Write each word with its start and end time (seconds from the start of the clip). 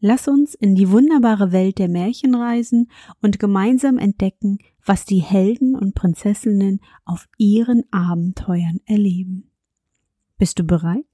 Lass 0.00 0.28
uns 0.28 0.54
in 0.54 0.74
die 0.74 0.90
wunderbare 0.90 1.52
Welt 1.52 1.78
der 1.78 1.88
Märchen 1.88 2.34
reisen 2.34 2.90
und 3.22 3.38
gemeinsam 3.38 3.98
entdecken, 3.98 4.58
was 4.84 5.04
die 5.04 5.20
Helden 5.20 5.74
und 5.74 5.94
Prinzessinnen 5.94 6.80
auf 7.04 7.26
ihren 7.38 7.84
Abenteuern 7.90 8.80
erleben. 8.84 9.50
Bist 10.36 10.58
du 10.58 10.64
bereit? 10.64 11.06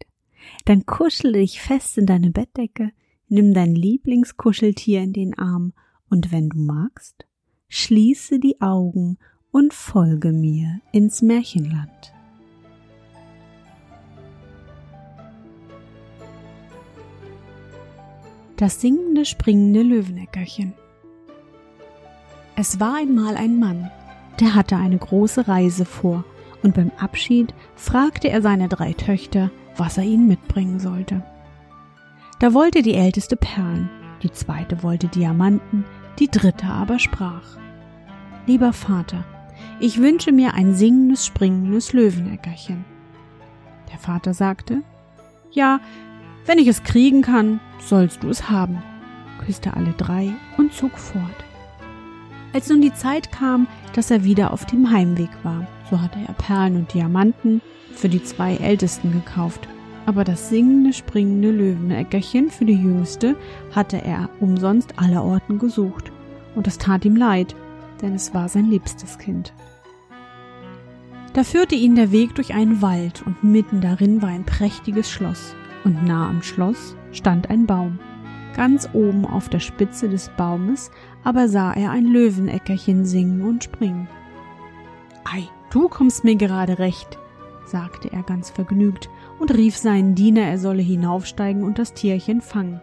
Dann 0.64 0.86
kuschel 0.86 1.32
dich 1.32 1.60
fest 1.60 1.98
in 1.98 2.06
deine 2.06 2.30
Bettdecke, 2.30 2.90
nimm 3.28 3.54
dein 3.54 3.74
Lieblingskuscheltier 3.74 5.02
in 5.02 5.12
den 5.12 5.38
Arm 5.38 5.72
und 6.08 6.32
wenn 6.32 6.48
du 6.48 6.58
magst, 6.58 7.26
schließe 7.68 8.40
die 8.40 8.60
Augen 8.60 9.18
und 9.52 9.72
folge 9.72 10.32
mir 10.32 10.80
ins 10.92 11.22
Märchenland. 11.22 12.12
Das 18.60 18.78
singende, 18.78 19.24
springende 19.24 19.80
Löweneckerchen. 19.80 20.74
Es 22.56 22.78
war 22.78 22.98
einmal 22.98 23.34
ein 23.36 23.58
Mann, 23.58 23.90
der 24.38 24.54
hatte 24.54 24.76
eine 24.76 24.98
große 24.98 25.48
Reise 25.48 25.86
vor, 25.86 26.24
und 26.62 26.74
beim 26.74 26.90
Abschied 26.98 27.54
fragte 27.74 28.28
er 28.28 28.42
seine 28.42 28.68
drei 28.68 28.92
Töchter, 28.92 29.50
was 29.78 29.96
er 29.96 30.04
ihnen 30.04 30.28
mitbringen 30.28 30.78
sollte. 30.78 31.22
Da 32.38 32.52
wollte 32.52 32.82
die 32.82 32.96
älteste 32.96 33.34
Perlen, 33.34 33.88
die 34.22 34.30
zweite 34.30 34.82
wollte 34.82 35.08
Diamanten, 35.08 35.86
die 36.18 36.28
dritte 36.28 36.66
aber 36.66 36.98
sprach 36.98 37.56
Lieber 38.46 38.74
Vater, 38.74 39.24
ich 39.80 40.02
wünsche 40.02 40.32
mir 40.32 40.52
ein 40.52 40.74
singendes, 40.74 41.24
springendes 41.24 41.94
Löweneckerchen. 41.94 42.84
Der 43.90 43.98
Vater 43.98 44.34
sagte 44.34 44.82
Ja, 45.50 45.80
wenn 46.46 46.58
ich 46.58 46.68
es 46.68 46.82
kriegen 46.82 47.22
kann, 47.22 47.60
sollst 47.78 48.22
du 48.22 48.28
es 48.28 48.50
haben, 48.50 48.82
küsste 49.44 49.74
alle 49.74 49.92
drei 49.92 50.32
und 50.56 50.72
zog 50.72 50.98
fort. 50.98 51.44
Als 52.52 52.68
nun 52.68 52.80
die 52.80 52.94
Zeit 52.94 53.30
kam, 53.30 53.68
dass 53.94 54.10
er 54.10 54.24
wieder 54.24 54.52
auf 54.52 54.66
dem 54.66 54.90
Heimweg 54.90 55.30
war, 55.42 55.66
so 55.88 56.00
hatte 56.00 56.18
er 56.26 56.34
Perlen 56.34 56.76
und 56.76 56.94
Diamanten 56.94 57.60
für 57.94 58.08
die 58.08 58.22
zwei 58.22 58.56
Ältesten 58.56 59.12
gekauft. 59.12 59.68
Aber 60.06 60.24
das 60.24 60.48
singende, 60.48 60.92
springende 60.92 61.50
Löweneckerchen 61.50 62.50
für 62.50 62.64
die 62.64 62.74
Jüngste 62.74 63.36
hatte 63.72 64.02
er 64.02 64.28
umsonst 64.40 64.98
allerorten 64.98 65.58
gesucht. 65.58 66.10
Und 66.56 66.66
es 66.66 66.78
tat 66.78 67.04
ihm 67.04 67.14
leid, 67.14 67.54
denn 68.02 68.14
es 68.14 68.34
war 68.34 68.48
sein 68.48 68.68
liebstes 68.70 69.18
Kind. 69.18 69.52
Da 71.34 71.44
führte 71.44 71.76
ihn 71.76 71.94
der 71.94 72.10
Weg 72.10 72.34
durch 72.34 72.54
einen 72.54 72.82
Wald 72.82 73.22
und 73.24 73.44
mitten 73.44 73.80
darin 73.80 74.20
war 74.22 74.30
ein 74.30 74.44
prächtiges 74.44 75.08
Schloss 75.08 75.54
und 75.84 76.04
nah 76.04 76.28
am 76.28 76.42
Schloss 76.42 76.96
stand 77.12 77.50
ein 77.50 77.66
Baum. 77.66 77.98
Ganz 78.56 78.88
oben 78.92 79.24
auf 79.24 79.48
der 79.48 79.60
Spitze 79.60 80.08
des 80.08 80.28
Baumes 80.36 80.90
aber 81.24 81.48
sah 81.48 81.72
er 81.72 81.90
ein 81.90 82.06
Löweneckerchen 82.06 83.04
singen 83.04 83.42
und 83.42 83.64
springen. 83.64 84.08
Ei, 85.24 85.48
du 85.70 85.88
kommst 85.88 86.24
mir 86.24 86.36
gerade 86.36 86.78
recht, 86.78 87.18
sagte 87.64 88.12
er 88.12 88.22
ganz 88.22 88.50
vergnügt 88.50 89.08
und 89.38 89.54
rief 89.54 89.76
seinen 89.76 90.14
Diener, 90.14 90.42
er 90.42 90.58
solle 90.58 90.82
hinaufsteigen 90.82 91.62
und 91.62 91.78
das 91.78 91.92
Tierchen 91.92 92.40
fangen. 92.40 92.80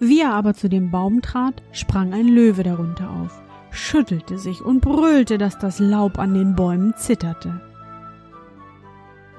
Wie 0.00 0.20
er 0.20 0.34
aber 0.34 0.54
zu 0.54 0.68
dem 0.68 0.90
Baum 0.90 1.22
trat, 1.22 1.62
sprang 1.72 2.12
ein 2.12 2.28
Löwe 2.28 2.62
darunter 2.62 3.10
auf, 3.10 3.40
schüttelte 3.70 4.38
sich 4.38 4.62
und 4.62 4.80
brüllte, 4.80 5.38
dass 5.38 5.58
das 5.58 5.78
Laub 5.78 6.18
an 6.18 6.34
den 6.34 6.54
Bäumen 6.54 6.94
zitterte. 6.96 7.60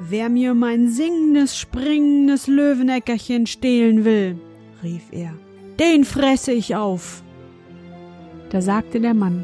Wer 0.02 0.30
mir 0.30 0.54
mein 0.54 0.88
singendes, 0.88 1.58
springendes 1.58 2.48
Löweneckerchen 2.48 3.48
stehlen 3.48 4.06
will, 4.06 4.40
rief 4.82 5.04
er, 5.12 5.34
den 5.78 6.06
fresse 6.06 6.54
ich 6.54 6.78
auf. 6.78 7.22
Da 8.50 8.62
sagte 8.62 9.02
der 9.02 9.14
Mann, 9.14 9.44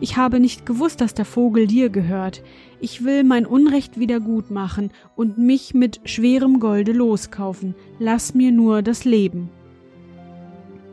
ich 0.00 0.16
habe 0.16 0.40
nicht 0.40 0.66
gewusst, 0.66 1.00
dass 1.00 1.14
der 1.14 1.24
Vogel 1.24 1.68
dir 1.68 1.90
gehört. 1.90 2.42
Ich 2.80 3.04
will 3.04 3.22
mein 3.22 3.46
Unrecht 3.46 4.00
wieder 4.00 4.18
gut 4.18 4.50
machen 4.50 4.90
und 5.14 5.38
mich 5.38 5.74
mit 5.74 6.00
schwerem 6.04 6.58
Golde 6.58 6.90
loskaufen. 6.90 7.76
Lass 8.00 8.34
mir 8.34 8.50
nur 8.50 8.82
das 8.82 9.04
Leben. 9.04 9.48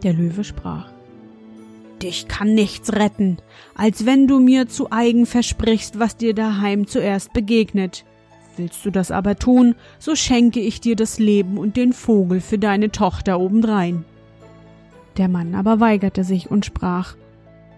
Der 0.04 0.14
Löwe 0.14 0.44
sprach, 0.44 0.92
Dich 2.04 2.28
kann 2.28 2.54
nichts 2.54 2.94
retten, 2.94 3.38
als 3.74 4.06
wenn 4.06 4.28
du 4.28 4.40
mir 4.40 4.68
zu 4.68 4.92
eigen 4.92 5.26
versprichst, 5.26 5.98
was 5.98 6.18
dir 6.18 6.36
daheim 6.36 6.86
zuerst 6.86 7.34
begegnet. 7.34 8.06
Willst 8.58 8.86
du 8.86 8.92
das 8.92 9.12
aber 9.12 9.36
tun, 9.36 9.76
so 10.00 10.16
schenke 10.16 10.60
ich 10.60 10.80
dir 10.80 10.96
das 10.96 11.20
Leben 11.20 11.58
und 11.58 11.76
den 11.76 11.92
Vogel 11.92 12.40
für 12.40 12.58
deine 12.58 12.92
Tochter 12.92 13.40
obendrein. 13.40 14.06
Der 15.18 15.28
Mann 15.28 15.56
aber 15.56 15.80
weigerte 15.80 16.24
sich 16.24 16.50
und 16.50 16.66
sprach 16.66 17.16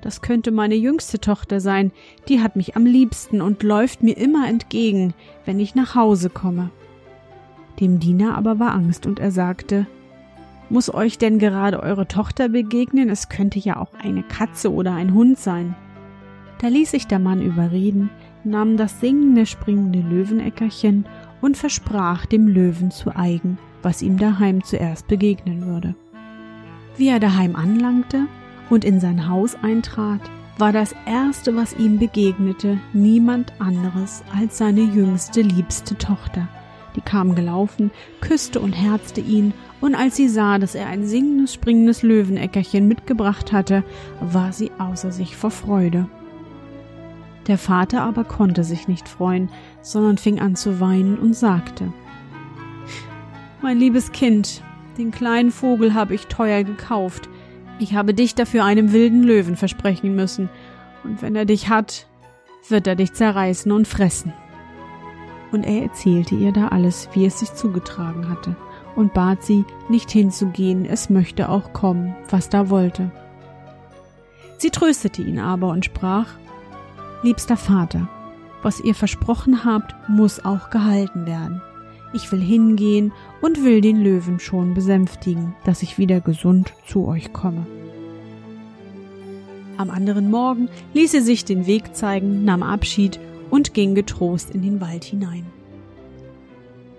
Das 0.01 0.21
könnte 0.21 0.51
meine 0.51 0.75
jüngste 0.75 1.19
Tochter 1.19 1.59
sein, 1.59 1.91
die 2.27 2.41
hat 2.41 2.55
mich 2.55 2.75
am 2.75 2.85
liebsten 2.85 3.41
und 3.41 3.63
läuft 3.63 4.03
mir 4.03 4.17
immer 4.17 4.47
entgegen, 4.47 5.13
wenn 5.45 5.59
ich 5.59 5.73
nach 5.73 5.95
Hause 5.95 6.29
komme. 6.29 6.69
Dem 7.79 7.99
Diener 7.99 8.37
aber 8.37 8.59
war 8.59 8.73
Angst, 8.73 9.05
und 9.05 9.19
er 9.19 9.31
sagte 9.31 9.87
Muss 10.69 10.93
euch 10.93 11.17
denn 11.17 11.39
gerade 11.39 11.81
eure 11.81 12.07
Tochter 12.07 12.49
begegnen? 12.49 13.09
Es 13.09 13.29
könnte 13.29 13.59
ja 13.59 13.77
auch 13.77 13.93
eine 13.95 14.23
Katze 14.23 14.71
oder 14.71 14.93
ein 14.93 15.13
Hund 15.13 15.37
sein. 15.37 15.75
Da 16.59 16.69
ließ 16.69 16.91
sich 16.91 17.05
der 17.05 17.19
Mann 17.19 17.41
überreden, 17.41 18.09
nahm 18.49 18.77
das 18.77 18.99
singende, 18.99 19.45
springende 19.45 19.99
Löweneckerchen 19.99 21.05
und 21.41 21.57
versprach 21.57 22.25
dem 22.25 22.47
Löwen 22.47 22.91
zu 22.91 23.15
eigen, 23.15 23.57
was 23.81 24.01
ihm 24.01 24.17
daheim 24.17 24.63
zuerst 24.63 25.07
begegnen 25.07 25.65
würde. 25.65 25.95
Wie 26.97 27.09
er 27.09 27.19
daheim 27.19 27.55
anlangte 27.55 28.27
und 28.69 28.83
in 28.83 28.99
sein 28.99 29.29
Haus 29.29 29.55
eintrat, 29.61 30.21
war 30.57 30.71
das 30.71 30.95
erste, 31.05 31.55
was 31.55 31.77
ihm 31.77 31.99
begegnete, 31.99 32.79
niemand 32.93 33.53
anderes 33.59 34.23
als 34.35 34.57
seine 34.57 34.81
jüngste, 34.81 35.41
liebste 35.41 35.95
Tochter. 35.97 36.47
Die 36.95 37.01
kam 37.01 37.35
gelaufen, 37.35 37.91
küsste 38.21 38.59
und 38.59 38.73
herzte 38.73 39.21
ihn, 39.21 39.53
und 39.79 39.93
als 39.93 40.15
sie 40.15 40.27
sah, 40.27 40.57
dass 40.57 40.73
er 40.73 40.87
ein 40.87 41.05
singendes, 41.05 41.53
springendes 41.53 42.01
Löweneckerchen 42.01 42.87
mitgebracht 42.87 43.53
hatte, 43.53 43.83
war 44.19 44.51
sie 44.51 44.71
außer 44.79 45.11
sich 45.11 45.37
vor 45.37 45.51
Freude. 45.51 46.09
Der 47.47 47.57
Vater 47.57 48.01
aber 48.01 48.25
konnte 48.25 48.63
sich 48.63 48.87
nicht 48.87 49.07
freuen, 49.07 49.49
sondern 49.81 50.17
fing 50.17 50.39
an 50.39 50.55
zu 50.55 50.79
weinen 50.81 51.17
und 51.17 51.33
sagte 51.33 51.93
Mein 53.61 53.77
liebes 53.77 54.11
Kind, 54.11 54.61
den 54.97 55.11
kleinen 55.11 55.51
Vogel 55.51 55.93
habe 55.93 56.13
ich 56.13 56.27
teuer 56.27 56.63
gekauft. 56.63 57.29
Ich 57.79 57.95
habe 57.95 58.13
dich 58.13 58.35
dafür 58.35 58.65
einem 58.65 58.91
wilden 58.91 59.23
Löwen 59.23 59.55
versprechen 59.55 60.15
müssen, 60.15 60.49
und 61.03 61.21
wenn 61.21 61.35
er 61.35 61.45
dich 61.45 61.69
hat, 61.69 62.07
wird 62.67 62.87
er 62.87 62.95
dich 62.95 63.13
zerreißen 63.13 63.71
und 63.71 63.87
fressen. 63.87 64.33
Und 65.51 65.65
er 65.65 65.83
erzählte 65.83 66.35
ihr 66.35 66.51
da 66.51 66.69
alles, 66.69 67.07
wie 67.13 67.25
es 67.25 67.39
sich 67.39 67.53
zugetragen 67.53 68.29
hatte, 68.29 68.57
und 68.95 69.13
bat 69.13 69.43
sie, 69.43 69.63
nicht 69.87 70.11
hinzugehen, 70.11 70.85
es 70.85 71.09
möchte 71.09 71.47
auch 71.47 71.71
kommen, 71.71 72.15
was 72.29 72.49
da 72.49 72.69
wollte. 72.69 73.11
Sie 74.57 74.71
tröstete 74.71 75.21
ihn 75.21 75.39
aber 75.39 75.69
und 75.69 75.85
sprach 75.85 76.33
Liebster 77.23 77.57
Vater, 77.57 78.07
was 78.61 78.79
ihr 78.79 78.93
versprochen 78.93 79.65
habt, 79.65 79.95
muss 80.07 80.45
auch 80.45 80.69
gehalten 80.69 81.25
werden. 81.25 81.61
Ich 82.13 82.31
will 82.31 82.39
hingehen 82.39 83.11
und 83.41 83.63
will 83.63 83.81
den 83.81 84.01
Löwen 84.01 84.39
schon 84.39 84.75
besänftigen, 84.75 85.55
dass 85.65 85.81
ich 85.81 85.97
wieder 85.97 86.21
gesund 86.21 86.73
zu 86.85 87.07
euch 87.07 87.33
komme. 87.33 87.65
Am 89.77 89.89
anderen 89.89 90.29
Morgen 90.29 90.69
ließ 90.93 91.11
sie 91.11 91.21
sich 91.21 91.43
den 91.43 91.65
Weg 91.65 91.95
zeigen, 91.95 92.45
nahm 92.45 92.61
Abschied 92.61 93.19
und 93.49 93.73
ging 93.73 93.95
getrost 93.95 94.51
in 94.51 94.61
den 94.61 94.79
Wald 94.79 95.03
hinein. 95.03 95.45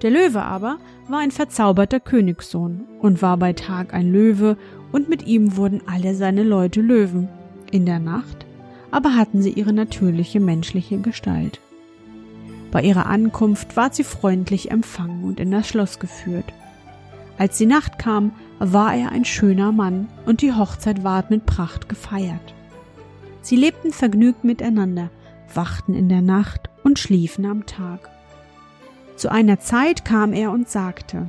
Der 0.02 0.10
Löwe 0.10 0.42
aber 0.42 0.78
war 1.08 1.20
ein 1.20 1.30
verzauberter 1.30 2.00
Königssohn 2.00 2.84
und 3.00 3.22
war 3.22 3.36
bei 3.36 3.52
Tag 3.52 3.94
ein 3.94 4.12
Löwe, 4.12 4.56
und 4.90 5.08
mit 5.08 5.26
ihm 5.26 5.56
wurden 5.56 5.82
alle 5.86 6.14
seine 6.14 6.42
Leute 6.42 6.80
Löwen. 6.80 7.28
In 7.70 7.84
der 7.84 7.98
Nacht 7.98 8.46
aber 8.90 9.14
hatten 9.14 9.42
sie 9.42 9.52
ihre 9.52 9.72
natürliche 9.72 10.40
menschliche 10.40 10.98
Gestalt. 10.98 11.60
Bei 12.70 12.82
ihrer 12.82 13.06
Ankunft 13.06 13.76
ward 13.76 13.94
sie 13.94 14.04
freundlich 14.04 14.70
empfangen 14.70 15.24
und 15.24 15.40
in 15.40 15.50
das 15.50 15.68
Schloss 15.68 15.98
geführt. 15.98 16.52
Als 17.38 17.56
die 17.56 17.66
Nacht 17.66 17.98
kam, 17.98 18.32
war 18.58 18.94
er 18.94 19.12
ein 19.12 19.24
schöner 19.24 19.72
Mann 19.72 20.08
und 20.26 20.42
die 20.42 20.52
Hochzeit 20.52 21.04
ward 21.04 21.30
mit 21.30 21.46
Pracht 21.46 21.88
gefeiert. 21.88 22.54
Sie 23.40 23.56
lebten 23.56 23.92
vergnügt 23.92 24.44
miteinander, 24.44 25.10
wachten 25.54 25.94
in 25.94 26.08
der 26.08 26.20
Nacht 26.20 26.68
und 26.82 26.98
schliefen 26.98 27.46
am 27.46 27.64
Tag. 27.64 28.10
Zu 29.16 29.30
einer 29.30 29.60
Zeit 29.60 30.04
kam 30.04 30.32
er 30.32 30.50
und 30.50 30.68
sagte 30.68 31.28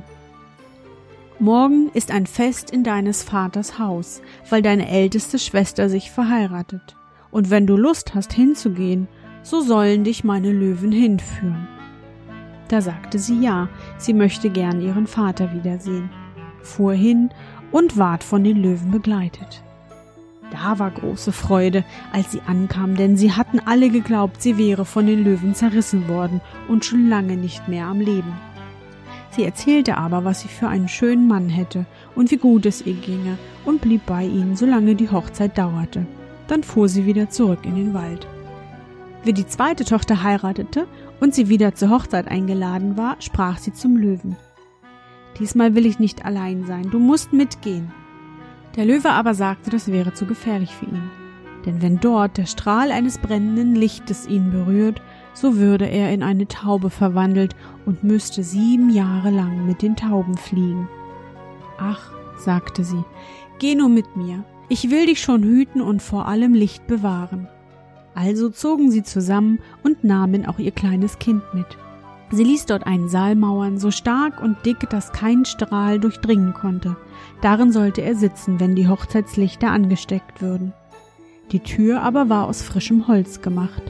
Morgen 1.38 1.90
ist 1.94 2.10
ein 2.10 2.26
Fest 2.26 2.70
in 2.70 2.84
deines 2.84 3.22
Vaters 3.22 3.78
Haus, 3.78 4.20
weil 4.50 4.60
deine 4.60 4.88
älteste 4.88 5.38
Schwester 5.38 5.88
sich 5.88 6.10
verheiratet. 6.10 6.96
Und 7.30 7.50
wenn 7.50 7.66
du 7.66 7.76
Lust 7.76 8.14
hast 8.14 8.32
hinzugehen, 8.32 9.08
so 9.42 9.60
sollen 9.60 10.04
dich 10.04 10.24
meine 10.24 10.52
Löwen 10.52 10.92
hinführen. 10.92 11.68
Da 12.68 12.80
sagte 12.80 13.18
sie 13.18 13.40
ja, 13.40 13.68
sie 13.98 14.14
möchte 14.14 14.50
gern 14.50 14.80
ihren 14.80 15.06
Vater 15.06 15.52
wiedersehen, 15.52 16.10
fuhr 16.62 16.92
hin 16.92 17.30
und 17.72 17.96
ward 17.96 18.22
von 18.22 18.44
den 18.44 18.62
Löwen 18.62 18.90
begleitet. 18.90 19.62
Da 20.50 20.78
war 20.78 20.90
große 20.90 21.32
Freude, 21.32 21.84
als 22.12 22.32
sie 22.32 22.40
ankam, 22.46 22.96
denn 22.96 23.16
sie 23.16 23.32
hatten 23.32 23.60
alle 23.64 23.88
geglaubt, 23.88 24.42
sie 24.42 24.58
wäre 24.58 24.84
von 24.84 25.06
den 25.06 25.24
Löwen 25.24 25.54
zerrissen 25.54 26.08
worden 26.08 26.40
und 26.68 26.84
schon 26.84 27.08
lange 27.08 27.36
nicht 27.36 27.68
mehr 27.68 27.86
am 27.86 28.00
Leben. 28.00 28.32
Sie 29.30 29.44
erzählte 29.44 29.96
aber, 29.96 30.24
was 30.24 30.40
sie 30.40 30.48
für 30.48 30.66
einen 30.66 30.88
schönen 30.88 31.28
Mann 31.28 31.48
hätte 31.48 31.86
und 32.16 32.32
wie 32.32 32.36
gut 32.36 32.66
es 32.66 32.84
ihr 32.84 32.94
ginge 32.94 33.38
und 33.64 33.80
blieb 33.80 34.06
bei 34.06 34.24
ihnen, 34.24 34.56
solange 34.56 34.96
die 34.96 35.10
Hochzeit 35.10 35.56
dauerte. 35.56 36.04
Dann 36.50 36.64
fuhr 36.64 36.88
sie 36.88 37.06
wieder 37.06 37.30
zurück 37.30 37.60
in 37.62 37.76
den 37.76 37.94
Wald. 37.94 38.26
Wie 39.22 39.32
die 39.32 39.46
zweite 39.46 39.84
Tochter 39.84 40.24
heiratete 40.24 40.88
und 41.20 41.32
sie 41.32 41.48
wieder 41.48 41.76
zur 41.76 41.90
Hochzeit 41.90 42.26
eingeladen 42.26 42.96
war, 42.96 43.14
sprach 43.20 43.58
sie 43.58 43.72
zum 43.72 43.96
Löwen. 43.96 44.34
Diesmal 45.38 45.76
will 45.76 45.86
ich 45.86 46.00
nicht 46.00 46.24
allein 46.24 46.66
sein, 46.66 46.90
du 46.90 46.98
musst 46.98 47.32
mitgehen. 47.32 47.92
Der 48.74 48.84
Löwe 48.84 49.10
aber 49.10 49.34
sagte, 49.34 49.70
das 49.70 49.92
wäre 49.92 50.12
zu 50.12 50.26
gefährlich 50.26 50.74
für 50.74 50.86
ihn. 50.86 51.10
Denn 51.66 51.82
wenn 51.82 52.00
dort 52.00 52.36
der 52.36 52.46
Strahl 52.46 52.90
eines 52.90 53.18
brennenden 53.18 53.76
Lichtes 53.76 54.26
ihn 54.26 54.50
berührt, 54.50 55.00
so 55.34 55.56
würde 55.56 55.84
er 55.84 56.12
in 56.12 56.24
eine 56.24 56.48
Taube 56.48 56.90
verwandelt 56.90 57.54
und 57.86 58.02
müsste 58.02 58.42
sieben 58.42 58.90
Jahre 58.90 59.30
lang 59.30 59.66
mit 59.66 59.82
den 59.82 59.94
Tauben 59.94 60.36
fliegen. 60.36 60.88
Ach, 61.78 62.10
sagte 62.36 62.82
sie, 62.82 63.04
geh 63.60 63.76
nur 63.76 63.88
mit 63.88 64.16
mir, 64.16 64.42
ich 64.70 64.88
will 64.88 65.06
dich 65.06 65.20
schon 65.20 65.42
hüten 65.42 65.82
und 65.82 66.00
vor 66.00 66.28
allem 66.28 66.54
Licht 66.54 66.86
bewahren. 66.86 67.48
Also 68.14 68.48
zogen 68.48 68.90
sie 68.90 69.02
zusammen 69.02 69.58
und 69.82 70.04
nahmen 70.04 70.46
auch 70.46 70.58
ihr 70.58 70.70
kleines 70.70 71.18
Kind 71.18 71.42
mit. 71.52 71.66
Sie 72.30 72.44
ließ 72.44 72.66
dort 72.66 72.86
einen 72.86 73.08
Saal 73.08 73.34
mauern, 73.34 73.78
so 73.78 73.90
stark 73.90 74.40
und 74.40 74.64
dick, 74.64 74.88
dass 74.88 75.10
kein 75.10 75.44
Strahl 75.44 75.98
durchdringen 75.98 76.54
konnte. 76.54 76.96
Darin 77.40 77.72
sollte 77.72 78.02
er 78.02 78.14
sitzen, 78.14 78.60
wenn 78.60 78.76
die 78.76 78.88
Hochzeitslichter 78.88 79.72
angesteckt 79.72 80.40
würden. 80.40 80.72
Die 81.50 81.60
Tür 81.60 82.02
aber 82.02 82.28
war 82.28 82.46
aus 82.46 82.62
frischem 82.62 83.08
Holz 83.08 83.42
gemacht. 83.42 83.82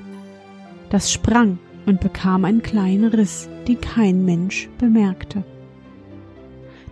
Das 0.89 1.13
sprang 1.13 1.59
und 1.85 2.01
bekam 2.01 2.47
einen 2.47 2.63
kleinen 2.63 3.13
Riss, 3.13 3.51
den 3.69 3.83
kein 3.83 4.25
Mensch 4.25 4.71
bemerkte. 4.79 5.45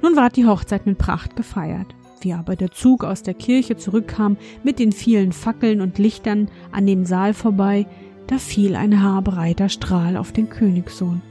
Nun 0.02 0.14
ward 0.14 0.36
die 0.36 0.46
Hochzeit 0.46 0.84
mit 0.84 0.98
Pracht 0.98 1.36
gefeiert. 1.36 1.94
Wie 2.20 2.32
aber 2.32 2.56
der 2.56 2.70
Zug 2.72 3.04
aus 3.04 3.22
der 3.22 3.34
Kirche 3.34 3.76
zurückkam 3.76 4.36
mit 4.62 4.78
den 4.78 4.92
vielen 4.92 5.32
Fackeln 5.32 5.80
und 5.80 5.98
Lichtern 5.98 6.48
an 6.72 6.86
dem 6.86 7.04
Saal 7.04 7.34
vorbei, 7.34 7.86
da 8.26 8.38
fiel 8.38 8.76
ein 8.76 9.02
haarbreiter 9.02 9.68
Strahl 9.68 10.16
auf 10.16 10.32
den 10.32 10.50
Königssohn. 10.50 11.22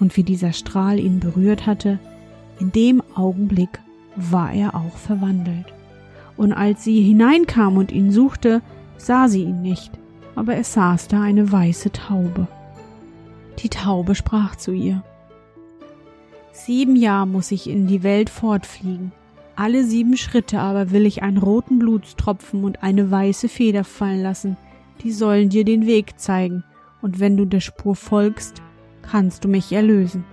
Und 0.00 0.16
wie 0.16 0.24
dieser 0.24 0.52
Strahl 0.52 0.98
ihn 0.98 1.20
berührt 1.20 1.66
hatte, 1.66 1.98
in 2.58 2.72
dem 2.72 3.02
Augenblick 3.14 3.80
war 4.16 4.52
er 4.52 4.74
auch 4.74 4.96
verwandelt. 4.96 5.66
Und 6.36 6.52
als 6.52 6.84
sie 6.84 7.00
hineinkam 7.02 7.76
und 7.76 7.92
ihn 7.92 8.10
suchte, 8.10 8.62
sah 8.96 9.28
sie 9.28 9.42
ihn 9.42 9.62
nicht, 9.62 9.92
aber 10.34 10.56
es 10.56 10.72
saß 10.72 11.08
da 11.08 11.22
eine 11.22 11.50
weiße 11.50 11.92
Taube. 11.92 12.48
Die 13.60 13.68
Taube 13.68 14.14
sprach 14.14 14.56
zu 14.56 14.72
ihr 14.72 15.04
Sieben 16.52 16.96
Jahr 16.96 17.26
muss 17.26 17.50
ich 17.50 17.68
in 17.68 17.86
die 17.86 18.02
Welt 18.02 18.30
fortfliegen, 18.30 19.12
alle 19.56 19.84
sieben 19.84 20.16
Schritte 20.16 20.60
aber 20.60 20.90
will 20.90 21.06
ich 21.06 21.22
einen 21.22 21.38
roten 21.38 21.78
Blutstropfen 21.78 22.64
und 22.64 22.82
eine 22.82 23.10
weiße 23.10 23.48
Feder 23.48 23.84
fallen 23.84 24.22
lassen, 24.22 24.56
die 25.02 25.12
sollen 25.12 25.48
dir 25.48 25.64
den 25.64 25.86
Weg 25.86 26.18
zeigen, 26.18 26.64
und 27.02 27.20
wenn 27.20 27.36
du 27.36 27.44
der 27.44 27.60
Spur 27.60 27.96
folgst, 27.96 28.62
kannst 29.02 29.44
du 29.44 29.48
mich 29.48 29.72
erlösen. 29.72 30.24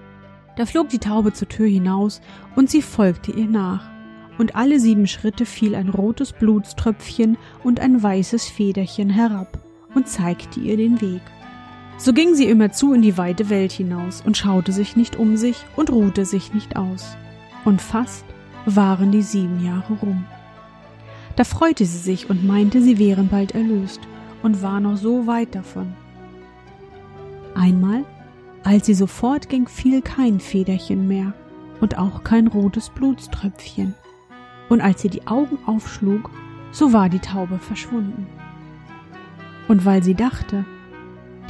Da 0.56 0.66
flog 0.66 0.90
die 0.90 1.00
Taube 1.00 1.34
zur 1.34 1.50
Tür 1.50 1.68
hinaus, 1.68 2.22
und 2.56 2.70
sie 2.70 2.82
folgte 2.82 3.32
ihr 3.32 3.48
nach, 3.48 3.90
und 4.38 4.56
alle 4.56 4.80
sieben 4.80 5.08
Schritte 5.08 5.46
fiel 5.46 5.76
ein 5.76 5.90
rotes 5.90 6.34
Blutströpfchen 6.34 7.38
und 7.64 7.80
ein 7.80 8.02
weißes 8.02 8.48
Federchen 8.48 9.10
herab 9.10 9.60
und 9.94 10.08
zeigte 10.08 10.60
ihr 10.60 10.78
den 10.78 11.02
Weg. 11.02 11.22
So 11.98 12.14
ging 12.14 12.34
sie 12.34 12.46
immerzu 12.46 12.94
in 12.94 13.04
die 13.04 13.18
weite 13.18 13.50
Welt 13.50 13.72
hinaus 13.72 14.24
und 14.26 14.36
schaute 14.36 14.72
sich 14.72 14.96
nicht 14.96 15.18
um 15.18 15.38
sich 15.38 15.66
und 15.76 15.92
ruhte 15.92 16.26
sich 16.26 16.54
nicht 16.54 16.76
aus. 16.76 17.16
Und 17.64 17.82
fast 17.82 18.26
waren 18.66 19.12
die 19.12 19.22
sieben 19.22 19.64
Jahre 19.64 19.94
rum. 19.94 20.26
Da 21.36 21.44
freute 21.44 21.86
sie 21.86 21.98
sich 21.98 22.30
und 22.30 22.46
meinte, 22.46 22.82
sie 22.82 23.00
wären 23.00 23.30
bald 23.30 23.56
erlöst 23.56 24.02
und 24.44 24.62
war 24.62 24.80
noch 24.80 24.98
so 24.98 25.28
weit 25.28 25.56
davon. 25.56 25.94
Einmal, 27.56 28.06
als 28.64 28.86
sie 28.86 28.94
sofort 28.94 29.50
ging, 29.50 29.68
fiel 29.68 30.02
kein 30.02 30.40
Federchen 30.40 31.08
mehr 31.08 31.34
und 31.80 31.98
auch 31.98 32.24
kein 32.24 32.48
rotes 32.48 32.90
Blutströpfchen. 32.90 33.96
Und 34.70 34.82
als 34.82 35.02
sie 35.02 35.10
die 35.10 35.28
Augen 35.28 35.58
aufschlug, 35.66 36.30
so 36.72 36.94
war 36.94 37.10
die 37.10 37.20
Taube 37.20 37.60
verschwunden. 37.60 38.28
Und 39.68 39.86
weil 39.86 40.04
sie 40.04 40.16
dachte, 40.16 40.66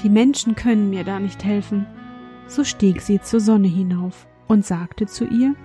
die 0.03 0.09
Menschen 0.09 0.55
können 0.55 0.89
mir 0.89 1.03
da 1.03 1.19
nicht 1.19 1.43
helfen, 1.43 1.85
so 2.47 2.63
stieg 2.63 3.01
sie 3.01 3.21
zur 3.21 3.39
Sonne 3.39 3.67
hinauf 3.67 4.27
und 4.47 4.65
sagte 4.65 5.05
zu 5.05 5.25
ihr, 5.25 5.55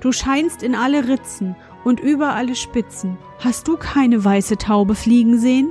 Du 0.00 0.12
scheinst 0.12 0.62
in 0.62 0.74
alle 0.74 1.08
Ritzen 1.08 1.56
und 1.84 2.00
über 2.00 2.34
alle 2.34 2.56
Spitzen. 2.56 3.16
Hast 3.40 3.68
du 3.68 3.76
keine 3.76 4.24
weiße 4.24 4.56
Taube 4.58 4.94
fliegen 4.94 5.38
sehen? 5.38 5.68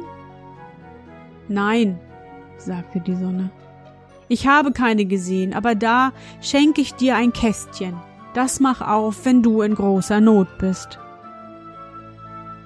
Nein, 1.48 2.00
sagte 2.58 3.00
die 3.00 3.16
Sonne. 3.16 3.52
Ich 4.28 4.48
habe 4.48 4.72
keine 4.72 5.06
gesehen, 5.06 5.54
aber 5.54 5.75
da 5.75 6.12
schenke 6.42 6.81
ich 6.81 6.94
dir 6.96 7.16
ein 7.16 7.34
Kästchen. 7.34 7.96
Das 8.34 8.60
mach 8.60 8.81
auf, 8.81 9.25
wenn 9.25 9.44
du 9.44 9.62
in 9.62 9.75
großer 9.75 10.22
Not 10.22 10.58
bist. 10.58 10.98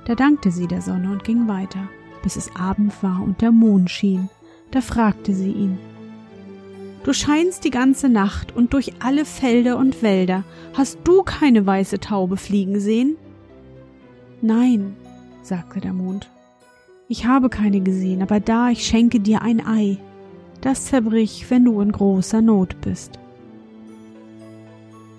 Da 0.05 0.15
dankte 0.15 0.51
sie 0.51 0.67
der 0.67 0.81
Sonne 0.81 1.11
und 1.11 1.25
ging 1.25 1.49
weiter, 1.49 1.89
bis 2.23 2.37
es 2.37 2.55
Abend 2.55 2.93
war 3.03 3.21
und 3.21 3.41
der 3.41 3.51
Mond 3.51 3.89
schien. 3.91 4.29
Da 4.71 4.79
fragte 4.79 5.33
sie 5.33 5.51
ihn, 5.51 5.77
Du 7.07 7.13
scheinst 7.13 7.63
die 7.63 7.71
ganze 7.71 8.09
Nacht 8.09 8.53
und 8.53 8.73
durch 8.73 8.91
alle 8.99 9.23
Felder 9.23 9.77
und 9.77 10.03
Wälder. 10.03 10.43
Hast 10.73 10.99
du 11.05 11.23
keine 11.23 11.65
weiße 11.65 12.01
Taube 12.01 12.35
fliegen 12.35 12.81
sehen? 12.81 13.15
Nein, 14.41 14.93
sagte 15.41 15.79
der 15.79 15.93
Mond. 15.93 16.29
Ich 17.07 17.25
habe 17.25 17.47
keine 17.47 17.79
gesehen, 17.79 18.21
aber 18.21 18.41
da 18.41 18.71
ich 18.71 18.85
schenke 18.85 19.21
dir 19.21 19.41
ein 19.41 19.65
Ei. 19.65 19.99
Das 20.59 20.87
zerbrich, 20.87 21.45
wenn 21.49 21.63
du 21.63 21.79
in 21.79 21.93
großer 21.93 22.41
Not 22.41 22.81
bist. 22.81 23.17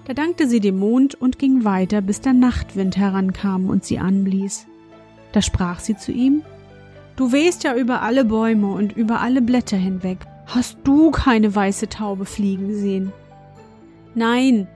Da 0.05 0.13
dankte 0.13 0.47
sie 0.47 0.61
dem 0.61 0.79
Mond 0.79 1.15
und 1.15 1.39
ging 1.39 1.65
weiter, 1.65 2.03
bis 2.03 2.21
der 2.21 2.35
Nachtwind 2.35 2.99
herankam 2.99 3.71
und 3.71 3.83
sie 3.83 3.99
anblies. 3.99 4.67
Da 5.33 5.41
sprach 5.41 5.81
sie 5.81 5.97
zu 5.97 6.13
ihm 6.13 6.43
Du 7.17 7.33
wehst 7.33 7.65
ja 7.65 7.75
über 7.75 8.03
alle 8.03 8.27
Bäume 8.27 8.75
und 8.75 8.95
über 8.95 9.21
alle 9.21 9.41
Blätter 9.41 9.79
hinweg. 9.79 10.19
Hast 10.49 10.79
du 10.85 11.11
keine 11.11 11.55
weiße 11.55 11.91
Taube 11.91 12.25
fliegen 12.25 12.75
sehen? 12.75 13.13
Nein, 14.15 14.67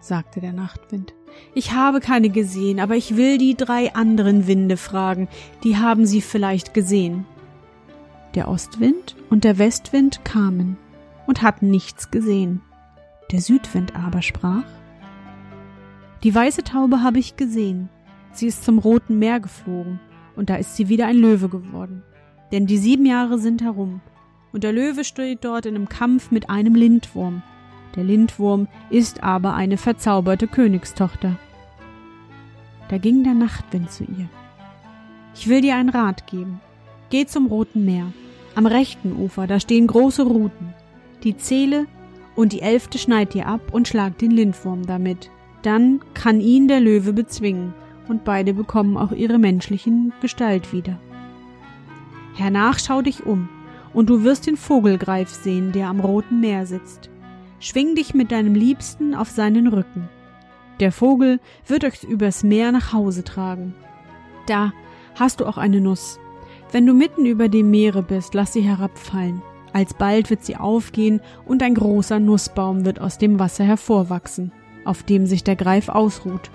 sagte 0.00 0.40
der 0.40 0.52
Nachtwind. 0.52 1.14
Ich 1.54 1.72
habe 1.72 2.00
keine 2.00 2.30
gesehen, 2.30 2.80
aber 2.80 2.96
ich 2.96 3.16
will 3.16 3.38
die 3.38 3.54
drei 3.54 3.94
anderen 3.94 4.48
Winde 4.48 4.76
fragen, 4.76 5.28
die 5.62 5.76
haben 5.76 6.04
sie 6.04 6.20
vielleicht 6.20 6.74
gesehen. 6.74 7.26
Der 8.34 8.48
Ostwind 8.48 9.14
und 9.30 9.44
der 9.44 9.58
Westwind 9.58 10.24
kamen 10.24 10.76
und 11.28 11.42
hatten 11.42 11.70
nichts 11.70 12.10
gesehen. 12.10 12.60
Der 13.30 13.40
Südwind 13.40 13.94
aber 13.94 14.20
sprach 14.20 14.64
Die 16.24 16.34
weiße 16.34 16.64
Taube 16.64 17.04
habe 17.04 17.20
ich 17.20 17.36
gesehen. 17.36 17.88
Sie 18.32 18.48
ist 18.48 18.64
zum 18.64 18.80
Roten 18.80 19.20
Meer 19.20 19.38
geflogen, 19.38 20.00
und 20.34 20.50
da 20.50 20.56
ist 20.56 20.74
sie 20.74 20.88
wieder 20.88 21.06
ein 21.06 21.18
Löwe 21.18 21.48
geworden. 21.48 22.02
Denn 22.50 22.66
die 22.66 22.78
sieben 22.78 23.06
Jahre 23.06 23.38
sind 23.38 23.62
herum, 23.62 24.00
und 24.54 24.62
der 24.62 24.72
Löwe 24.72 25.02
steht 25.02 25.44
dort 25.44 25.66
in 25.66 25.74
einem 25.74 25.88
Kampf 25.88 26.30
mit 26.30 26.48
einem 26.48 26.76
Lindwurm. 26.76 27.42
Der 27.96 28.04
Lindwurm 28.04 28.68
ist 28.88 29.24
aber 29.24 29.54
eine 29.54 29.76
verzauberte 29.76 30.46
Königstochter. 30.46 31.36
Da 32.88 32.98
ging 32.98 33.24
der 33.24 33.34
Nachtwind 33.34 33.90
zu 33.90 34.04
ihr. 34.04 34.28
Ich 35.34 35.48
will 35.48 35.60
dir 35.60 35.74
einen 35.74 35.88
Rat 35.88 36.28
geben. 36.28 36.60
Geh 37.10 37.26
zum 37.26 37.46
Roten 37.46 37.84
Meer. 37.84 38.12
Am 38.54 38.66
rechten 38.66 39.12
Ufer, 39.16 39.48
da 39.48 39.58
stehen 39.58 39.88
große 39.88 40.22
Ruten. 40.22 40.72
Die 41.24 41.36
zähle 41.36 41.86
und 42.36 42.52
die 42.52 42.62
elfte 42.62 42.98
schneid 42.98 43.34
dir 43.34 43.48
ab 43.48 43.60
und 43.72 43.88
schlag 43.88 44.18
den 44.18 44.30
Lindwurm 44.30 44.86
damit. 44.86 45.30
Dann 45.62 46.00
kann 46.14 46.40
ihn 46.40 46.68
der 46.68 46.78
Löwe 46.78 47.12
bezwingen 47.12 47.74
und 48.06 48.22
beide 48.22 48.54
bekommen 48.54 48.96
auch 48.96 49.10
ihre 49.10 49.38
menschlichen 49.40 50.12
Gestalt 50.20 50.72
wieder. 50.72 51.00
Hernach 52.36 52.78
schau 52.78 53.02
dich 53.02 53.26
um, 53.26 53.48
und 53.94 54.10
du 54.10 54.24
wirst 54.24 54.46
den 54.46 54.56
Vogelgreif 54.56 55.30
sehen, 55.30 55.72
der 55.72 55.88
am 55.88 56.00
roten 56.00 56.40
Meer 56.40 56.66
sitzt. 56.66 57.08
Schwing 57.60 57.94
dich 57.94 58.12
mit 58.12 58.30
deinem 58.32 58.54
Liebsten 58.54 59.14
auf 59.14 59.30
seinen 59.30 59.68
Rücken. 59.68 60.08
Der 60.80 60.92
Vogel 60.92 61.40
wird 61.66 61.84
euch 61.84 62.02
übers 62.02 62.42
Meer 62.42 62.72
nach 62.72 62.92
Hause 62.92 63.24
tragen. 63.24 63.74
Da 64.46 64.72
hast 65.14 65.40
du 65.40 65.46
auch 65.46 65.56
eine 65.56 65.80
Nuss. 65.80 66.18
Wenn 66.72 66.84
du 66.86 66.92
mitten 66.92 67.24
über 67.24 67.48
dem 67.48 67.70
Meere 67.70 68.02
bist, 68.02 68.34
lass 68.34 68.52
sie 68.52 68.62
herabfallen. 68.62 69.40
Alsbald 69.72 70.30
wird 70.30 70.44
sie 70.44 70.56
aufgehen 70.56 71.20
und 71.46 71.62
ein 71.62 71.74
großer 71.74 72.18
Nussbaum 72.18 72.84
wird 72.84 73.00
aus 73.00 73.18
dem 73.18 73.38
Wasser 73.38 73.64
hervorwachsen, 73.64 74.52
auf 74.84 75.02
dem 75.02 75.26
sich 75.26 75.44
der 75.44 75.56
Greif 75.56 75.88
ausruht. 75.88 76.50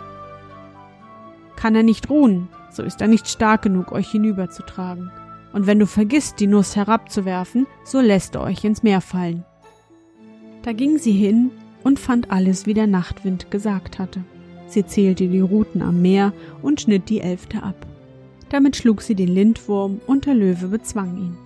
Kann 1.55 1.75
er 1.75 1.83
nicht 1.83 2.09
ruhen, 2.09 2.47
so 2.71 2.83
ist 2.83 3.01
er 3.01 3.07
nicht 3.07 3.27
stark 3.27 3.61
genug, 3.61 3.91
euch 3.91 4.09
hinüberzutragen. 4.09 5.11
Und 5.53 5.67
wenn 5.67 5.79
du 5.79 5.87
vergisst, 5.87 6.39
die 6.39 6.47
Nuss 6.47 6.75
herabzuwerfen, 6.75 7.67
so 7.83 7.99
lässt 7.99 8.35
er 8.35 8.41
euch 8.41 8.63
ins 8.63 8.83
Meer 8.83 9.01
fallen. 9.01 9.43
Da 10.63 10.73
ging 10.73 10.97
sie 10.97 11.13
hin 11.13 11.51
und 11.83 11.99
fand 11.99 12.31
alles, 12.31 12.65
wie 12.65 12.73
der 12.73 12.87
Nachtwind 12.87 13.49
gesagt 13.49 13.99
hatte. 13.99 14.23
Sie 14.67 14.85
zählte 14.85 15.27
die 15.27 15.39
Ruten 15.39 15.81
am 15.81 16.01
Meer 16.01 16.33
und 16.61 16.81
schnitt 16.81 17.09
die 17.09 17.21
elfte 17.21 17.63
ab. 17.63 17.87
Damit 18.49 18.75
schlug 18.75 19.01
sie 19.01 19.15
den 19.15 19.29
Lindwurm 19.29 19.99
und 20.05 20.25
der 20.25 20.35
Löwe 20.35 20.67
bezwang 20.67 21.17
ihn. 21.17 21.37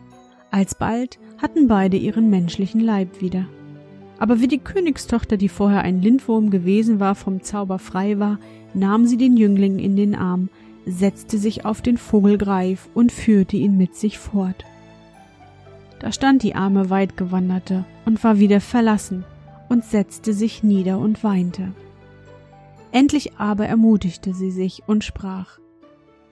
Alsbald 0.52 1.20
hatten 1.42 1.68
beide 1.68 1.98
ihren 1.98 2.30
menschlichen 2.30 2.82
Leib 2.82 3.22
wieder. 3.22 3.46
Aber 4.20 4.40
wie 4.40 4.48
die 4.48 4.60
Königstochter, 4.60 5.36
die 5.38 5.50
vorher 5.50 5.82
ein 5.82 6.02
Lindwurm 6.02 6.50
gewesen 6.50 7.00
war, 7.00 7.16
vom 7.16 7.42
Zauber 7.42 7.80
frei 7.80 8.20
war, 8.20 8.40
nahm 8.74 9.06
sie 9.06 9.18
den 9.18 9.36
Jüngling 9.36 9.80
in 9.80 9.96
den 9.96 10.16
Arm, 10.16 10.50
setzte 10.86 11.38
sich 11.38 11.66
auf 11.66 11.82
den 11.82 11.98
Vogelgreif 11.98 12.90
und 12.94 13.12
führte 13.12 13.58
ihn 13.58 13.78
mit 13.78 13.96
sich 13.96 14.20
fort. 14.20 14.66
Da 16.00 16.12
stand 16.12 16.44
die 16.44 16.56
arme 16.56 16.90
Weitgewanderte 16.90 17.86
und 18.06 18.24
war 18.24 18.40
wieder 18.40 18.60
verlassen 18.60 19.24
und 19.70 19.86
setzte 19.86 20.34
sich 20.34 20.64
nieder 20.64 21.00
und 21.00 21.24
weinte. 21.24 21.72
Endlich 22.92 23.38
aber 23.38 23.68
ermutigte 23.68 24.34
sie 24.34 24.52
sich 24.52 24.84
und 24.86 25.04
sprach 25.04 25.60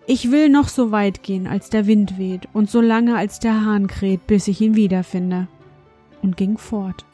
Ich 0.06 0.32
will 0.32 0.50
noch 0.50 0.68
so 0.68 0.92
weit 0.92 1.24
gehen, 1.24 1.48
als 1.48 1.70
der 1.70 1.88
Wind 1.88 2.18
weht, 2.18 2.48
und 2.54 2.70
so 2.70 2.82
lange 2.82 3.16
als 3.16 3.40
der 3.40 3.66
Hahn 3.66 3.88
kräht, 3.88 4.28
bis 4.28 4.48
ich 4.48 4.62
ihn 4.62 4.76
wiederfinde, 4.76 5.48
und 6.22 6.38
ging 6.38 6.58
fort. 6.58 7.06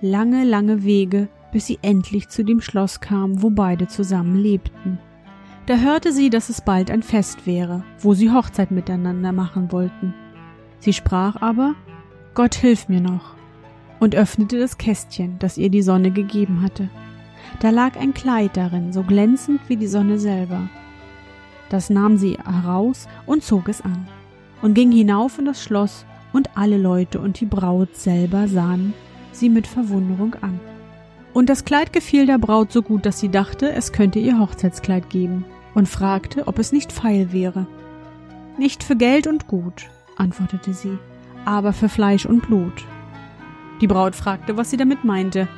Lange, 0.00 0.44
lange 0.44 0.84
Wege, 0.84 1.28
bis 1.52 1.66
sie 1.66 1.78
endlich 1.82 2.28
zu 2.28 2.44
dem 2.44 2.60
Schloss 2.60 3.00
kam, 3.00 3.42
wo 3.42 3.50
beide 3.50 3.88
zusammen 3.88 4.36
lebten. 4.36 4.98
Da 5.66 5.76
hörte 5.76 6.12
sie, 6.12 6.28
dass 6.28 6.48
es 6.48 6.60
bald 6.60 6.90
ein 6.90 7.02
Fest 7.02 7.46
wäre, 7.46 7.84
wo 8.00 8.14
sie 8.14 8.30
Hochzeit 8.30 8.70
miteinander 8.70 9.32
machen 9.32 9.70
wollten. 9.70 10.14
Sie 10.80 10.92
sprach 10.92 11.40
aber 11.40 11.74
Gott 12.34 12.54
hilf 12.54 12.88
mir 12.88 13.00
noch 13.00 13.34
und 14.00 14.14
öffnete 14.14 14.58
das 14.58 14.78
Kästchen, 14.78 15.38
das 15.38 15.58
ihr 15.58 15.70
die 15.70 15.82
Sonne 15.82 16.10
gegeben 16.10 16.62
hatte. 16.62 16.88
Da 17.60 17.70
lag 17.70 17.96
ein 17.96 18.14
Kleid 18.14 18.56
darin, 18.56 18.92
so 18.92 19.02
glänzend 19.02 19.60
wie 19.68 19.76
die 19.76 19.86
Sonne 19.86 20.18
selber. 20.18 20.68
Das 21.68 21.90
nahm 21.90 22.16
sie 22.16 22.38
heraus 22.44 23.06
und 23.26 23.44
zog 23.44 23.68
es 23.68 23.82
an 23.82 24.08
und 24.62 24.74
ging 24.74 24.92
hinauf 24.92 25.38
in 25.38 25.44
das 25.44 25.62
Schloss, 25.62 26.06
und 26.32 26.56
alle 26.56 26.78
Leute 26.78 27.20
und 27.20 27.40
die 27.40 27.46
Braut 27.46 27.94
selber 27.94 28.48
sahen 28.48 28.94
sie 29.32 29.50
mit 29.50 29.66
Verwunderung 29.66 30.34
an. 30.40 30.58
Und 31.32 31.48
das 31.48 31.64
Kleid 31.64 31.92
gefiel 31.92 32.26
der 32.26 32.38
Braut 32.38 32.72
so 32.72 32.82
gut, 32.82 33.06
dass 33.06 33.18
sie 33.18 33.30
dachte, 33.30 33.72
es 33.72 33.92
könnte 33.92 34.18
ihr 34.18 34.38
Hochzeitskleid 34.38 35.08
geben, 35.08 35.44
und 35.74 35.88
fragte, 35.88 36.46
ob 36.46 36.58
es 36.58 36.72
nicht 36.72 36.92
feil 36.92 37.32
wäre. 37.32 37.66
Nicht 38.58 38.84
für 38.84 38.96
Geld 38.96 39.26
und 39.26 39.46
Gut, 39.46 39.88
antwortete 40.16 40.74
sie, 40.74 40.98
aber 41.46 41.72
für 41.72 41.88
Fleisch 41.88 42.26
und 42.26 42.46
Blut. 42.46 42.84
Die 43.80 43.86
Braut 43.86 44.14
fragte, 44.14 44.58
was 44.58 44.70
sie 44.70 44.76
damit 44.76 45.04
meinte. 45.04 45.48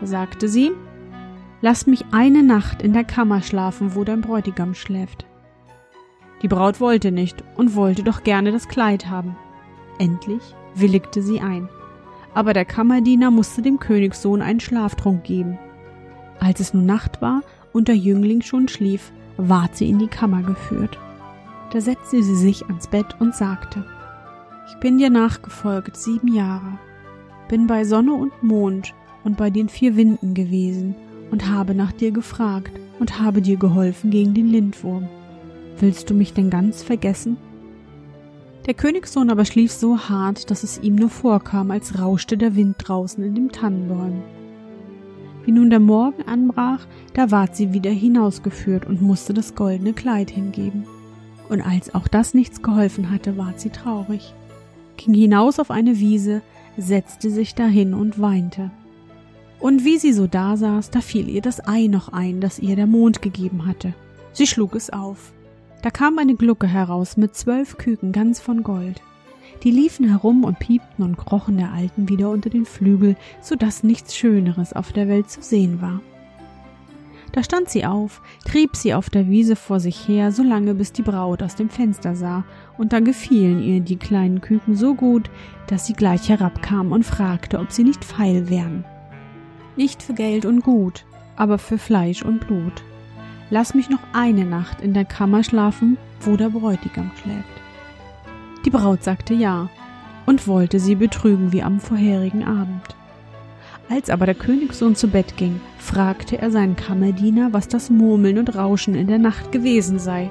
Da 0.00 0.06
sagte 0.06 0.48
sie, 0.48 0.72
Lass 1.60 1.88
mich 1.88 2.04
eine 2.12 2.44
Nacht 2.44 2.82
in 2.82 2.92
der 2.92 3.02
Kammer 3.02 3.42
schlafen, 3.42 3.96
wo 3.96 4.04
dein 4.04 4.20
Bräutigam 4.20 4.74
schläft. 4.74 5.26
Die 6.42 6.46
Braut 6.46 6.78
wollte 6.78 7.10
nicht 7.10 7.42
und 7.56 7.74
wollte 7.74 8.04
doch 8.04 8.22
gerne 8.22 8.52
das 8.52 8.68
Kleid 8.68 9.08
haben. 9.10 9.36
Endlich 9.98 10.42
willigte 10.76 11.20
sie 11.20 11.40
ein 11.40 11.68
aber 12.34 12.52
der 12.52 12.64
Kammerdiener 12.64 13.30
musste 13.30 13.62
dem 13.62 13.78
Königssohn 13.78 14.42
einen 14.42 14.60
Schlaftrunk 14.60 15.24
geben. 15.24 15.58
Als 16.40 16.60
es 16.60 16.74
nun 16.74 16.86
Nacht 16.86 17.20
war 17.20 17.42
und 17.72 17.88
der 17.88 17.96
Jüngling 17.96 18.42
schon 18.42 18.68
schlief, 18.68 19.12
ward 19.36 19.76
sie 19.76 19.88
in 19.88 19.98
die 19.98 20.08
Kammer 20.08 20.42
geführt. 20.42 20.98
Da 21.72 21.80
setzte 21.80 22.22
sie 22.22 22.36
sich 22.36 22.66
ans 22.66 22.86
Bett 22.86 23.16
und 23.20 23.34
sagte, 23.34 23.84
Ich 24.68 24.80
bin 24.80 24.98
dir 24.98 25.10
nachgefolgt 25.10 25.96
sieben 25.96 26.32
Jahre, 26.32 26.78
bin 27.48 27.66
bei 27.66 27.84
Sonne 27.84 28.14
und 28.14 28.42
Mond 28.42 28.94
und 29.24 29.36
bei 29.36 29.50
den 29.50 29.68
vier 29.68 29.96
Winden 29.96 30.34
gewesen 30.34 30.94
und 31.30 31.48
habe 31.48 31.74
nach 31.74 31.92
dir 31.92 32.10
gefragt 32.10 32.72
und 32.98 33.20
habe 33.20 33.42
dir 33.42 33.56
geholfen 33.56 34.10
gegen 34.10 34.34
den 34.34 34.48
Lindwurm. 34.48 35.08
Willst 35.78 36.10
du 36.10 36.14
mich 36.14 36.32
denn 36.32 36.50
ganz 36.50 36.82
vergessen? 36.82 37.36
Der 38.68 38.74
Königssohn 38.74 39.30
aber 39.30 39.46
schlief 39.46 39.72
so 39.72 39.98
hart, 39.98 40.50
dass 40.50 40.62
es 40.62 40.78
ihm 40.82 40.94
nur 40.94 41.08
vorkam, 41.08 41.70
als 41.70 41.98
rauschte 41.98 42.36
der 42.36 42.54
Wind 42.54 42.76
draußen 42.78 43.24
in 43.24 43.34
den 43.34 43.48
Tannenbäumen. 43.48 44.22
Wie 45.46 45.52
nun 45.52 45.70
der 45.70 45.80
Morgen 45.80 46.24
anbrach, 46.24 46.86
da 47.14 47.30
ward 47.30 47.56
sie 47.56 47.72
wieder 47.72 47.90
hinausgeführt 47.90 48.84
und 48.84 49.00
musste 49.00 49.32
das 49.32 49.54
goldene 49.54 49.94
Kleid 49.94 50.28
hingeben. 50.28 50.84
Und 51.48 51.62
als 51.62 51.94
auch 51.94 52.08
das 52.08 52.34
nichts 52.34 52.60
geholfen 52.60 53.10
hatte, 53.10 53.38
ward 53.38 53.58
sie 53.58 53.70
traurig, 53.70 54.34
ging 54.98 55.14
hinaus 55.14 55.58
auf 55.58 55.70
eine 55.70 55.98
Wiese, 55.98 56.42
setzte 56.76 57.30
sich 57.30 57.54
dahin 57.54 57.94
und 57.94 58.20
weinte. 58.20 58.70
Und 59.60 59.86
wie 59.86 59.96
sie 59.96 60.12
so 60.12 60.26
dasaß, 60.26 60.90
da 60.90 61.00
fiel 61.00 61.30
ihr 61.30 61.40
das 61.40 61.66
Ei 61.66 61.86
noch 61.86 62.12
ein, 62.12 62.42
das 62.42 62.58
ihr 62.58 62.76
der 62.76 62.86
Mond 62.86 63.22
gegeben 63.22 63.64
hatte. 63.64 63.94
Sie 64.34 64.46
schlug 64.46 64.74
es 64.74 64.90
auf. 64.90 65.32
Da 65.82 65.90
kam 65.90 66.18
eine 66.18 66.34
Glucke 66.34 66.66
heraus 66.66 67.16
mit 67.16 67.36
zwölf 67.36 67.78
Küken 67.78 68.12
ganz 68.12 68.40
von 68.40 68.62
Gold. 68.62 69.00
Die 69.62 69.70
liefen 69.70 70.08
herum 70.08 70.44
und 70.44 70.58
piepten 70.58 71.04
und 71.04 71.16
krochen 71.16 71.56
der 71.56 71.72
Alten 71.72 72.08
wieder 72.08 72.30
unter 72.30 72.50
den 72.50 72.64
Flügel, 72.64 73.16
so 73.40 73.56
dass 73.56 73.82
nichts 73.82 74.16
Schöneres 74.16 74.72
auf 74.72 74.92
der 74.92 75.08
Welt 75.08 75.30
zu 75.30 75.42
sehen 75.42 75.80
war. 75.80 76.00
Da 77.32 77.42
stand 77.42 77.68
sie 77.68 77.84
auf, 77.84 78.22
trieb 78.44 78.74
sie 78.74 78.94
auf 78.94 79.10
der 79.10 79.28
Wiese 79.28 79.54
vor 79.54 79.80
sich 79.80 80.08
her, 80.08 80.32
so 80.32 80.42
lange 80.42 80.74
bis 80.74 80.92
die 80.92 81.02
Braut 81.02 81.42
aus 81.42 81.56
dem 81.56 81.68
Fenster 81.68 82.16
sah, 82.16 82.44
und 82.78 82.92
da 82.92 83.00
gefielen 83.00 83.62
ihr 83.62 83.80
die 83.80 83.96
kleinen 83.96 84.40
Küken 84.40 84.74
so 84.74 84.94
gut, 84.94 85.30
dass 85.66 85.86
sie 85.86 85.92
gleich 85.92 86.28
herabkam 86.28 86.90
und 86.92 87.04
fragte, 87.04 87.58
ob 87.58 87.70
sie 87.70 87.84
nicht 87.84 88.04
feil 88.04 88.48
wären. 88.48 88.84
Nicht 89.76 90.02
für 90.02 90.14
Geld 90.14 90.46
und 90.46 90.62
Gut, 90.62 91.04
aber 91.36 91.58
für 91.58 91.78
Fleisch 91.78 92.22
und 92.22 92.46
Blut. 92.46 92.82
Lass 93.50 93.74
mich 93.74 93.88
noch 93.88 94.02
eine 94.12 94.44
Nacht 94.44 94.82
in 94.82 94.92
der 94.92 95.06
Kammer 95.06 95.42
schlafen, 95.42 95.96
wo 96.20 96.36
der 96.36 96.50
Bräutigam 96.50 97.10
schläft. 97.22 97.48
Die 98.64 98.70
Braut 98.70 99.02
sagte 99.02 99.32
ja 99.32 99.70
und 100.26 100.46
wollte 100.46 100.78
sie 100.78 100.94
betrügen 100.94 101.52
wie 101.52 101.62
am 101.62 101.80
vorherigen 101.80 102.44
Abend. 102.44 102.82
Als 103.88 104.10
aber 104.10 104.26
der 104.26 104.34
Königssohn 104.34 104.94
zu 104.94 105.08
Bett 105.08 105.38
ging, 105.38 105.62
fragte 105.78 106.36
er 106.36 106.50
seinen 106.50 106.76
Kammerdiener, 106.76 107.54
was 107.54 107.68
das 107.68 107.88
Murmeln 107.88 108.36
und 108.36 108.54
Rauschen 108.54 108.94
in 108.94 109.06
der 109.06 109.18
Nacht 109.18 109.50
gewesen 109.50 109.98
sei. 109.98 110.30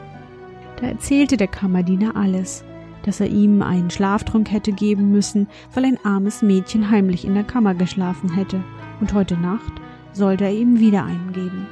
Da 0.80 0.86
erzählte 0.86 1.38
der 1.38 1.48
Kammerdiener 1.48 2.16
alles, 2.16 2.64
dass 3.02 3.20
er 3.20 3.30
ihm 3.30 3.64
einen 3.64 3.90
Schlaftrunk 3.90 4.52
hätte 4.52 4.74
geben 4.74 5.12
müssen, 5.12 5.48
weil 5.74 5.86
ein 5.86 5.98
armes 6.04 6.44
Mädchen 6.44 6.92
heimlich 6.92 7.26
in 7.26 7.34
der 7.34 7.46
Kammer 7.46 7.74
geschlafen 7.74 8.32
hätte, 8.32 8.64
und 9.00 9.14
heute 9.14 9.36
Nacht 9.36 9.74
sollte 10.14 10.44
er 10.44 10.54
ihm 10.54 10.80
wieder 10.80 11.04
einen 11.04 11.34
geben 11.34 11.66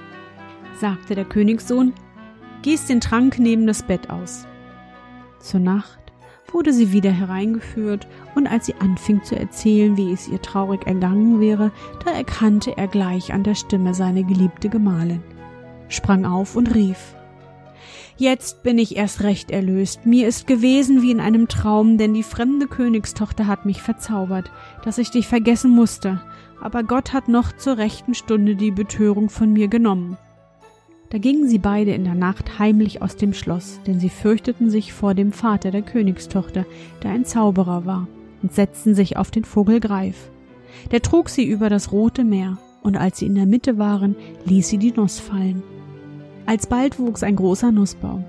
sagte 0.80 1.16
der 1.16 1.26
Königssohn, 1.26 1.94
gieß 2.62 2.86
den 2.86 3.02
Trank 3.02 3.40
neben 3.40 3.68
das 3.68 3.84
Bett 3.84 4.10
aus. 4.10 4.48
Zur 5.40 5.60
Nacht 5.60 6.00
wurde 6.52 6.74
sie 6.74 6.92
wieder 6.92 7.12
hereingeführt, 7.12 8.08
und 8.36 8.48
als 8.48 8.66
sie 8.66 8.76
anfing 8.76 9.24
zu 9.24 9.36
erzählen, 9.36 9.98
wie 9.98 10.12
es 10.12 10.28
ihr 10.28 10.42
traurig 10.42 10.86
ergangen 10.88 11.40
wäre, 11.40 11.72
da 12.04 12.12
erkannte 12.12 12.78
er 12.78 12.88
gleich 12.88 13.34
an 13.34 13.44
der 13.44 13.56
Stimme 13.56 13.94
seine 13.94 14.24
geliebte 14.24 14.70
Gemahlin, 14.70 15.22
sprang 15.90 16.26
auf 16.26 16.56
und 16.56 16.74
rief 16.74 17.16
Jetzt 18.18 18.64
bin 18.64 18.78
ich 18.78 18.96
erst 18.96 19.24
recht 19.24 19.52
erlöst. 19.52 20.06
Mir 20.06 20.30
ist 20.30 20.48
gewesen 20.48 21.02
wie 21.02 21.12
in 21.12 21.20
einem 21.20 21.50
Traum, 21.50 21.98
denn 21.98 22.14
die 22.14 22.24
fremde 22.24 22.66
Königstochter 22.66 23.46
hat 23.46 23.66
mich 23.66 23.82
verzaubert, 23.82 24.50
dass 24.86 24.98
ich 24.98 25.12
dich 25.12 25.28
vergessen 25.28 25.72
musste, 25.72 26.22
aber 26.62 26.84
Gott 26.84 27.12
hat 27.12 27.28
noch 27.28 27.52
zur 27.52 27.78
rechten 27.78 28.14
Stunde 28.14 28.56
die 28.56 28.72
Betörung 28.72 29.30
von 29.30 29.52
mir 29.52 29.68
genommen. 29.68 30.18
Da 31.10 31.20
gingen 31.20 31.48
sie 31.48 31.60
beide 31.60 31.92
in 31.92 32.04
der 32.04 32.16
Nacht 32.16 32.58
heimlich 32.58 33.02
aus 33.02 33.16
dem 33.16 33.34
Schloss, 33.34 33.80
denn 33.86 34.00
sie 34.00 34.10
fürchteten 34.10 34.70
sich 34.70 34.92
vor 34.92 35.14
dem 35.14 35.32
Vater 35.32 35.72
der 35.72 35.84
Königstochter, 35.84 36.66
der 37.04 37.12
ein 37.12 37.26
Zauberer 37.26 37.86
war, 37.86 38.08
und 38.42 38.54
setzten 38.54 38.96
sich 38.96 39.18
auf 39.18 39.30
den 39.30 39.46
Vogel 39.46 39.80
Greif. 39.80 40.30
Der 40.92 41.02
trug 41.02 41.30
sie 41.30 41.46
über 41.46 41.70
das 41.70 41.92
rote 41.92 42.24
Meer, 42.24 42.58
und 42.82 42.98
als 42.98 43.20
sie 43.20 43.28
in 43.28 43.36
der 43.36 43.46
Mitte 43.46 43.78
waren, 43.78 44.16
ließ 44.46 44.68
sie 44.68 44.78
die 44.78 44.92
Nuss 44.92 45.20
fallen. 45.20 45.64
Alsbald 46.48 47.00
wuchs 47.00 47.24
ein 47.24 47.36
großer 47.36 47.72
Nussbaum. 47.72 48.26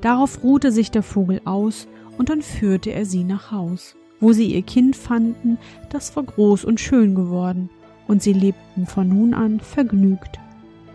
Darauf 0.00 0.42
ruhte 0.42 0.72
sich 0.72 0.90
der 0.90 1.02
Vogel 1.02 1.40
aus, 1.44 1.88
und 2.16 2.28
dann 2.28 2.42
führte 2.42 2.92
er 2.92 3.06
sie 3.06 3.24
nach 3.24 3.50
Haus, 3.50 3.96
wo 4.20 4.32
sie 4.32 4.54
ihr 4.54 4.62
Kind 4.62 4.94
fanden, 4.94 5.58
das 5.90 6.14
war 6.14 6.22
groß 6.22 6.64
und 6.64 6.80
schön 6.80 7.14
geworden, 7.14 7.70
und 8.06 8.22
sie 8.22 8.32
lebten 8.32 8.86
von 8.86 9.08
nun 9.08 9.34
an 9.34 9.60
vergnügt 9.60 10.38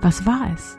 Was 0.00 0.26
war 0.26 0.50
es? 0.54 0.78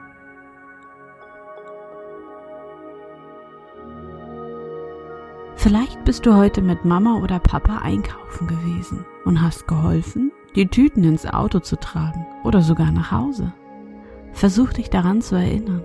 Vielleicht 5.56 6.06
bist 6.06 6.26
du 6.26 6.36
heute 6.36 6.62
mit 6.62 6.86
Mama 6.86 7.20
oder 7.22 7.40
Papa 7.40 7.80
einkaufen 7.80 8.48
gewesen 8.48 9.06
und 9.26 9.42
hast 9.42 9.68
geholfen, 9.68 10.32
die 10.56 10.68
Tüten 10.68 11.04
ins 11.04 11.26
Auto 11.26 11.60
zu 11.60 11.76
tragen 11.78 12.26
oder 12.44 12.62
sogar 12.62 12.92
nach 12.92 13.12
Hause. 13.12 13.52
Versuch 14.32 14.72
dich 14.72 14.90
daran 14.90 15.22
zu 15.22 15.36
erinnern. 15.36 15.84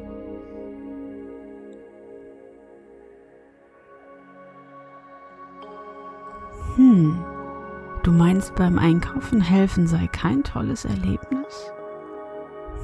Hm, 6.76 7.18
du 8.02 8.12
meinst 8.12 8.54
beim 8.54 8.78
Einkaufen 8.78 9.40
helfen 9.40 9.86
sei 9.86 10.06
kein 10.06 10.44
tolles 10.44 10.84
Erlebnis? 10.84 11.72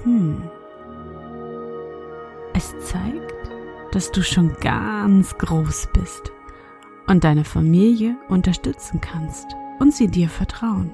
Hm. 0.04 0.42
Es 2.54 2.74
zeigt, 2.80 3.34
dass 3.92 4.10
du 4.10 4.22
schon 4.22 4.54
ganz 4.60 5.36
groß 5.38 5.88
bist 5.92 6.32
und 7.06 7.24
deine 7.24 7.44
Familie 7.44 8.16
unterstützen 8.28 9.00
kannst 9.00 9.46
und 9.78 9.94
sie 9.94 10.08
dir 10.08 10.28
vertrauen. 10.28 10.90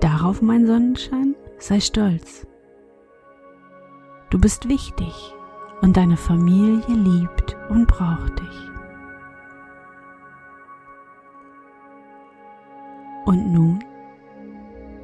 Darauf, 0.00 0.42
mein 0.42 0.66
Sonnenschein, 0.66 1.34
sei 1.58 1.80
stolz. 1.80 2.46
Du 4.30 4.38
bist 4.38 4.68
wichtig 4.68 5.14
und 5.80 5.96
deine 5.96 6.16
Familie 6.16 6.94
liebt 6.94 7.56
und 7.70 7.86
braucht 7.86 8.38
dich. 8.38 8.70
Und 13.24 13.52
nun, 13.52 13.84